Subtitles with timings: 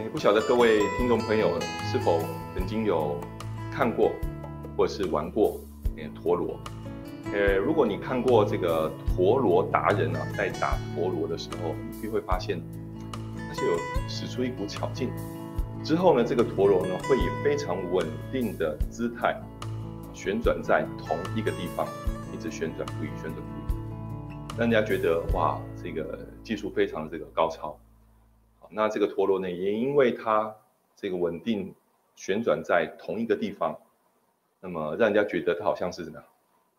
[0.00, 1.60] 诶不晓得各位听众朋友
[1.92, 2.20] 是否
[2.54, 3.20] 曾经有
[3.70, 4.10] 看过
[4.74, 5.60] 或者是玩过
[5.98, 6.58] 诶陀螺？
[7.34, 12.62] 呃，如果你看过这个陀螺达人啊，在打陀螺的时候，你就会发现
[13.46, 13.76] 它是有
[14.08, 15.10] 使出一股巧劲。
[15.84, 19.38] 之后呢，这个陀螺呢会以非常稳定的姿态
[20.14, 21.86] 旋转在同一个地方，
[22.32, 23.40] 一直旋转不已，旋转不
[23.70, 27.78] 已，让人家觉得哇，这个技术非常的这个高超。
[28.70, 30.54] 那这个陀螺呢，也因为它
[30.96, 31.74] 这个稳定
[32.14, 33.76] 旋转在同一个地方，
[34.60, 36.28] 那么让人家觉得它好像是怎么样，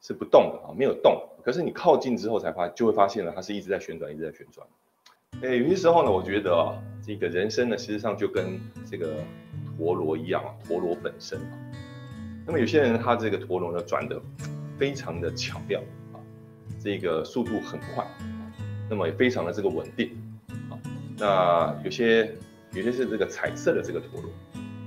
[0.02, 1.22] 是不动的啊，没有动。
[1.44, 4.66] 可是你靠近之后才发，就会发现了它是一直在旋转，一直在旋转。
[5.42, 9.16] 诶，有些时候呢，我觉得啊，这个人生呢，实际上就跟这个
[9.78, 11.58] 陀螺一样啊，陀螺本身啊。
[12.46, 14.22] 那么有些人他这个陀螺呢转的
[14.78, 15.80] 非常的巧妙
[16.14, 16.20] 啊，
[16.80, 18.06] 这个速度很快，
[18.90, 20.12] 那么也非常的这个稳定。
[21.22, 22.34] 那有些
[22.74, 24.32] 有些是这个彩色的这个陀螺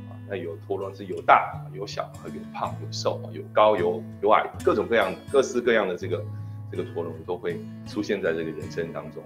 [0.08, 6.24] 啊，那有陀螺是有大有小有胖有瘦有高有有矮，各种各样各式各样的这个
[6.72, 9.22] 这个陀螺都会出现在这个人生当中。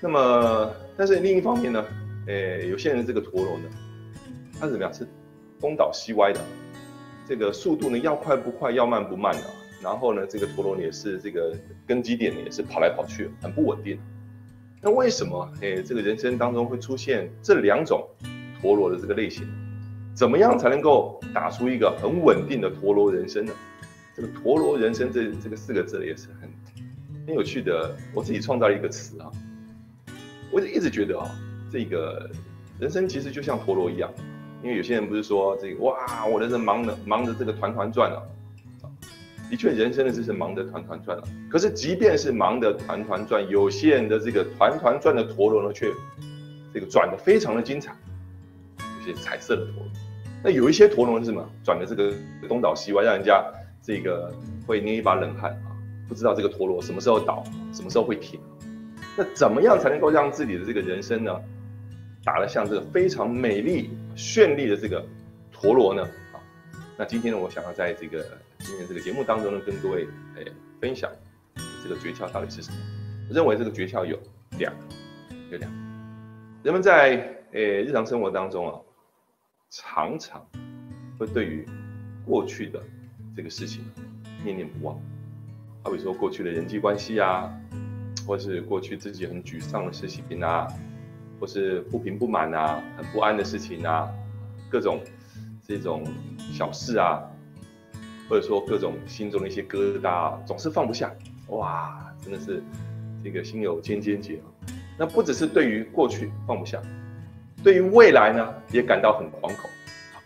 [0.00, 1.84] 那么，但是另一方面呢，
[2.28, 3.64] 诶，有些人这个陀螺呢，
[4.60, 4.94] 它是怎么样？
[4.94, 5.04] 是
[5.58, 6.40] 东倒西歪的，
[7.26, 9.42] 这个速度呢要快不快，要慢不慢的。
[9.82, 11.52] 然后呢，这个陀螺也是这个
[11.84, 13.98] 根基点也是跑来跑去，很不稳定。
[14.84, 18.04] 那为什么诶，这个人生当中会出现这两种
[18.60, 19.46] 陀螺的这个类型？
[20.12, 23.52] 怎么样才能够打出一个很稳定的陀螺人生呢？
[24.16, 26.50] 这个陀螺人生这这个四个字也是很
[27.26, 29.30] 很有趣的，我自己创造一个词啊。
[30.50, 31.30] 我一直觉得啊，
[31.70, 32.28] 这个
[32.80, 34.12] 人生其实就像陀螺一样，
[34.64, 38.20] 因为有些人不是说这个哇，我的人忙的忙着这个团团转了。
[39.52, 41.22] 的确，人生的就是忙得团团转了。
[41.50, 45.92] 可是，即便是忙得团团转，有些人的这个团团转的陀螺呢，却
[46.72, 47.94] 这个转的非常的精彩，
[48.78, 49.84] 有些彩色的陀螺。
[50.42, 51.46] 那有一些陀螺是什么？
[51.62, 52.14] 转的这个
[52.48, 53.44] 东倒西歪，让人家
[53.82, 54.34] 这个
[54.66, 55.76] 会捏一把冷汗啊！
[56.08, 58.40] 不知道这个陀螺什么时候倒，什么时候会停。
[59.18, 61.38] 那怎么样才能够让自己的这个人生呢，
[62.24, 65.04] 打得像这个非常美丽绚丽的这个
[65.52, 66.02] 陀螺呢？
[66.32, 66.40] 啊，
[66.96, 68.24] 那今天呢，我想要在这个。
[68.72, 70.50] 今天这个节目当中呢，跟各位诶
[70.80, 71.12] 分享
[71.82, 72.78] 这个诀窍到底是什么？
[73.28, 74.18] 我认为这个诀窍有
[74.58, 74.72] 两，
[75.50, 75.76] 有两个。
[76.62, 78.80] 人们在诶日常生活当中啊，
[79.68, 80.42] 常常
[81.18, 81.68] 会对于
[82.24, 82.82] 过去的
[83.36, 83.84] 这个事情
[84.42, 84.98] 念念不忘。
[85.82, 87.52] 好比说过去的人际关系啊，
[88.26, 90.66] 或是过去自己很沮丧的事情啊，
[91.38, 94.08] 或是不平不满啊、很不安的事情啊，
[94.70, 94.98] 各种
[95.62, 96.06] 这种
[96.54, 97.22] 小事啊。
[98.28, 101.12] 或者说各种心中的一些疙瘩，总是放不下，
[101.48, 102.62] 哇，真的是
[103.22, 104.44] 这个心有千千结啊。
[104.98, 106.80] 那不只是对于过去放不下，
[107.62, 109.68] 对于未来呢，也感到很惶恐，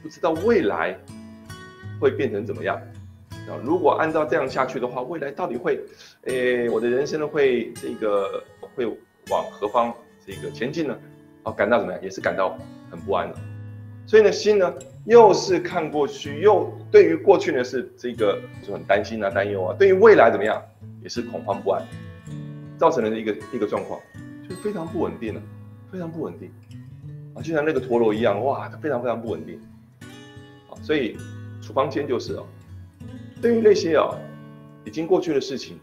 [0.03, 0.97] 不知道未来
[2.01, 2.77] 会变成怎么样
[3.49, 3.57] 啊。
[3.65, 5.81] 如果按照这样下去的话，未来到底会，
[6.25, 8.43] 诶，我的人生呢会这个
[8.75, 8.87] 会
[9.31, 9.95] 往何方
[10.27, 10.99] 这个前进呢？
[11.45, 12.03] 啊，感到怎么样？
[12.03, 12.59] 也是感到
[12.91, 13.37] 很不安的。
[14.07, 14.73] 所以呢，心呢？
[15.06, 19.77] 又是看过去，又对于过去呢是这个就很担心啊、担忧啊。
[19.78, 20.61] 对于未来怎么样，
[21.00, 21.81] 也是恐慌不安，
[22.77, 24.00] 造成了一个一个状况，
[24.43, 25.41] 就是非常不稳定了，
[25.93, 26.50] 非常不稳定
[27.34, 29.61] 啊，就像那个陀螺一样，哇，它非常非常不稳定
[30.69, 30.75] 啊。
[30.83, 31.16] 所以
[31.62, 32.45] 处方间就是哦，
[33.41, 34.19] 对于那些哦
[34.84, 35.78] 已经过去的事情，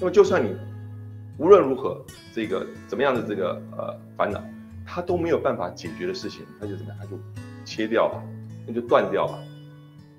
[0.00, 0.56] 那么就算你
[1.38, 4.42] 无论如何这个怎么样的这个呃烦恼，
[4.84, 7.16] 它都没有办法解决的事情，他就怎么样，它就。
[7.68, 8.22] 切掉吧，
[8.66, 9.38] 那就断掉吧。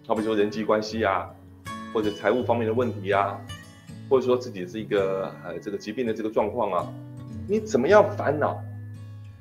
[0.06, 1.28] 好比说人际关系啊，
[1.92, 3.36] 或者财务方面的问题啊，
[4.08, 6.94] 或者说自己是一个呃这个疾病的这个状况啊，
[7.48, 8.62] 你怎么样烦恼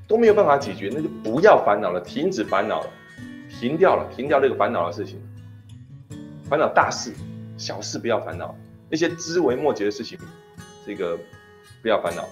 [0.06, 2.90] 都没有办法解决，那就不要烦恼了，停止烦恼了，
[3.60, 5.20] 停掉了，停掉这个烦恼的事情。
[6.48, 7.12] 烦恼大事，
[7.58, 8.54] 小事不要烦恼，
[8.88, 10.18] 那些枝微末节的事情，
[10.86, 11.18] 这个
[11.82, 12.26] 不要烦恼。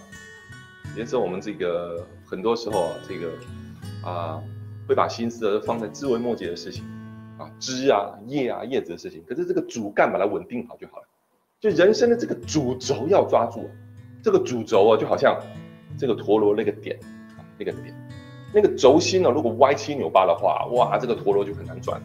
[0.97, 3.31] 也是我们这个很多时候这个
[4.03, 4.43] 啊。
[4.87, 6.85] 会把心思放在枝微末节的事情，
[7.39, 11.03] 啊枝啊叶啊叶子的事情，可是这个主干把它稳定好就好了。
[11.59, 13.69] 就人生的这个主轴要抓住，
[14.23, 15.37] 这个主轴啊就好像
[15.99, 16.97] 这个陀螺那个点
[17.37, 17.95] 啊那个点，
[18.55, 22.01] 那个轴心呢如果歪七扭八的话，哇这个陀螺就很难转。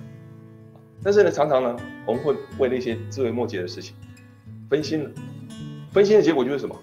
[1.03, 1.75] 但是呢常常呢
[2.05, 3.95] 我们会为那些枝微末节的事情
[4.69, 5.11] 分心了，
[5.91, 6.75] 分心的结果就是什么？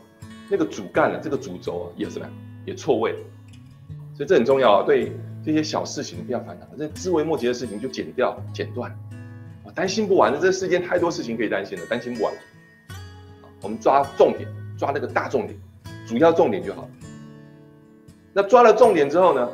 [0.50, 2.27] 那个主干呢这个主轴啊也是么
[2.65, 3.12] 也错位，
[4.15, 5.12] 所以这很重要啊对。
[5.49, 8.91] 这些小事情不要烦恼，这枝微末节的事情就剪掉、剪断，
[9.65, 10.39] 啊，担心不完的。
[10.39, 12.35] 这世间太多事情可以担心了，担心不完。
[13.62, 14.47] 我们抓重点，
[14.77, 15.59] 抓那个大重点，
[16.06, 16.87] 主要重点就好。
[18.35, 19.49] 那抓了重点之后呢，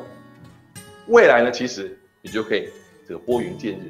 [1.06, 2.70] 未来呢，其实你就可以
[3.06, 3.82] 这个拨云见日。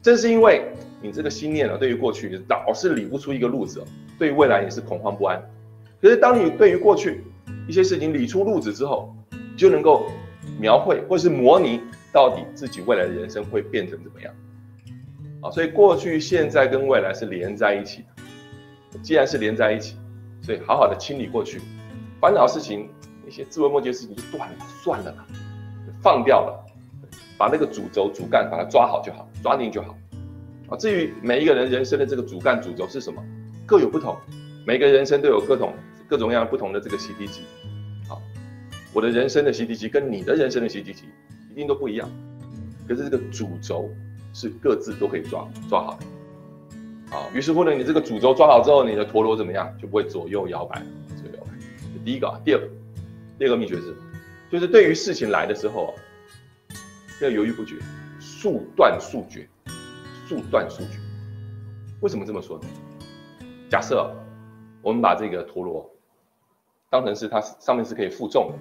[0.00, 0.70] 正是因为
[1.02, 3.82] 你这个心念呢，对于过去老是理不出一个路子，
[4.16, 5.42] 对于未来也是恐慌不安。
[6.00, 7.24] 可是当你对于过去
[7.66, 9.12] 一些事情理出路子之后，
[9.56, 10.06] 就能够
[10.60, 11.80] 描绘或是模拟
[12.12, 14.34] 到底自己未来的人生会变成怎么样。
[15.40, 18.98] 啊，所以过去、现在跟未来是连在一起的。
[19.02, 19.96] 既然是连在一起，
[20.42, 21.62] 所以好好的清理过去
[22.20, 22.90] 烦恼事情，
[23.24, 25.26] 那些自为末节的事情就断了，算了吧，
[26.02, 26.66] 放掉了，
[27.38, 29.96] 把那个主轴、主干把它抓好就好，抓定就好。
[30.68, 33.24] 啊，至于每一个人人生的这个主干、主轴是什么，
[33.64, 34.14] 各有不同，
[34.66, 35.72] 每个人生都有各种
[36.06, 37.42] 各种各样不同的这个习题集。
[38.92, 41.04] 我的人生的习题集跟你的人生的习题集
[41.50, 42.08] 一定都不一样，
[42.86, 43.90] 可是这个主轴。
[44.32, 50.80] 是各自都可以抓抓好的，啊，于是乎呢，你这个主轴抓好之后，你的陀螺怎么样就不会左右摇摆，
[51.16, 51.50] 左右摇摆。
[52.04, 52.60] 第一个，第二，
[53.36, 53.92] 第二个秘诀是，
[54.48, 55.96] 就是对于事情来的时候，
[57.20, 57.74] 要犹豫不决，
[58.20, 59.48] 速断速决，
[60.28, 61.00] 速断速决。
[62.02, 62.68] 为什么这么说呢？
[63.68, 64.14] 假设
[64.80, 65.90] 我们把这个陀螺
[66.88, 68.58] 当成是它上面是可以负重的，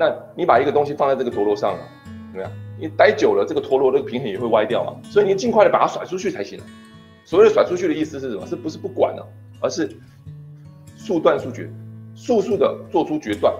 [0.00, 1.76] 那你把一个东西放在这个陀螺上，
[2.32, 2.50] 怎么样？
[2.78, 6.58] 你待久了，这个陀螺那个平衡也会歪掉嘛，所以你尽快的把它甩出去才行。
[7.26, 8.46] 所谓的甩出去的意思是什么？
[8.46, 9.28] 是不是不管了，
[9.60, 9.94] 而是
[10.96, 11.70] 速断速决，
[12.14, 13.54] 速速的做出决断，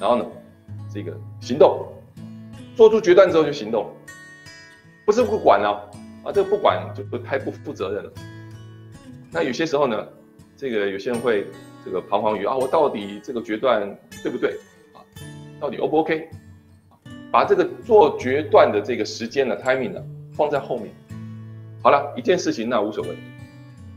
[0.00, 0.26] 然后呢，
[0.92, 1.86] 这个行动，
[2.74, 3.88] 做出决断之后就行动，
[5.06, 5.88] 不是不管了
[6.24, 8.12] 啊，这个不管就不太不负责任了。
[9.30, 10.04] 那有些时候呢，
[10.56, 11.46] 这个有些人会
[11.84, 14.58] 这个彷徨于啊，我到底这个决断对不对？
[15.60, 16.28] 到底 O 不 OK？
[17.30, 20.00] 把这个做决断的这个时间呢，timing 呢，
[20.32, 20.88] 放在后面。
[21.82, 23.10] 好了，一件事情那无所谓。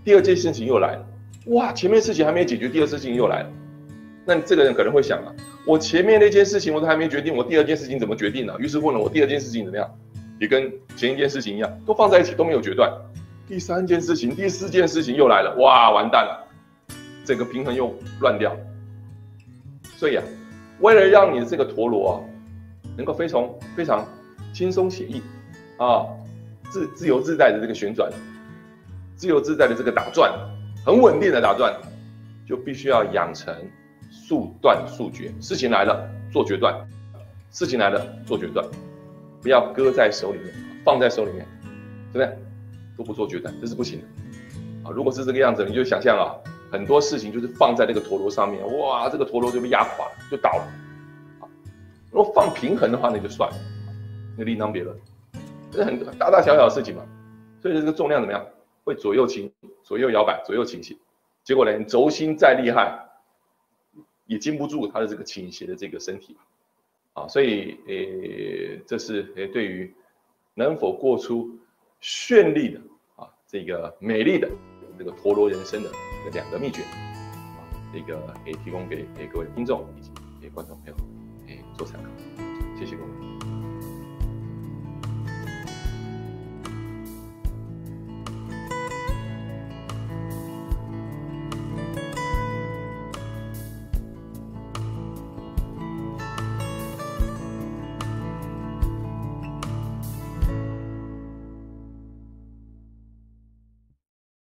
[0.03, 1.05] 第二件事情又来了，
[1.47, 3.49] 哇，前面事情还没解决，第二事情又来了。
[4.25, 5.33] 那这个人可能会想啊，
[5.65, 8.55] 我前面那件事情我都还没决定，我第二件事情怎么决定呢？
[8.59, 9.89] 于是乎呢，我第二件事情怎么样，
[10.39, 12.91] 也跟前一件事情一样，都放在一起都没有决断。
[13.47, 16.45] 第三件事情、第四件事情又来了，哇，完蛋了，
[17.23, 18.53] 整个平衡又乱掉。
[19.95, 20.23] 所以啊，
[20.79, 22.15] 为了让你的这个陀螺啊。
[22.95, 24.03] 能够非常非常
[24.51, 25.21] 轻松写意
[25.77, 26.03] 啊，
[26.71, 28.11] 自自由自在的这个旋转，
[29.15, 30.33] 自由自在的这个打转，
[30.83, 31.71] 很稳定的打转，
[32.47, 33.53] 就必须要养成
[34.09, 35.31] 速断速决。
[35.39, 36.73] 事情来了做决断，
[37.51, 38.65] 事情来了做决断，
[39.43, 40.51] 不要搁在手里面，
[40.83, 41.45] 放在手里面，
[42.11, 42.37] 对不对？
[42.97, 44.91] 都不做决断，这是不行的啊！
[44.91, 46.33] 如果是这个样子，你就想象啊，
[46.71, 50.63] 很多事情就是放在那个陀螺上面，哇，这个陀螺就被压垮了，就倒了。
[51.41, 51.49] 啊
[52.11, 53.55] 如果放平衡的话，那就算了，
[54.37, 54.97] 那另当别论。
[55.71, 57.05] 这是很大大小小的事情嘛，
[57.61, 58.43] 所以这个重量怎么样？
[58.83, 59.51] 会左右倾、
[59.83, 60.95] 左右摇摆、左右倾斜。
[61.43, 63.05] 结果呢，你轴心再厉害，
[64.25, 66.37] 也经不住它的这个倾斜的这个身体
[67.11, 69.93] 啊，所以诶，这是诶对于
[70.53, 71.49] 能否过出
[72.01, 72.79] 绚丽的
[73.17, 74.49] 啊这个美丽的
[74.97, 75.89] 这个陀螺人生的
[76.31, 77.59] 两个秘诀啊，
[77.93, 80.95] 这个可以提供给给各位听众以及给观众朋友。
[81.77, 82.09] 做参考，
[82.75, 83.36] 谢谢各位。